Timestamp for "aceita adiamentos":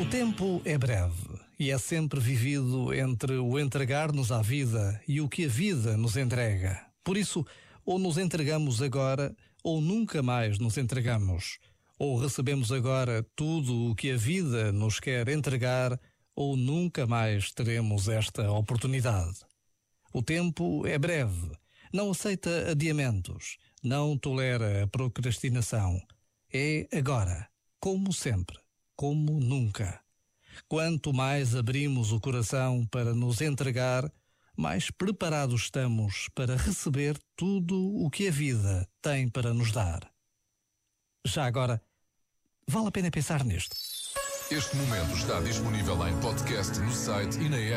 22.10-23.56